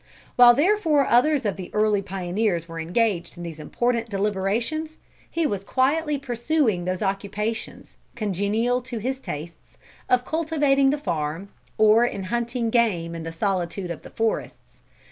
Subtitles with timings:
[0.35, 4.97] While therefore others of the early pioneers were engaged in these important deliberations,
[5.29, 9.77] he was quietly pursuing those occupations, congenial to his tastes,
[10.09, 14.81] of cultivating the farm, or in hunting game in the solitude of the forests.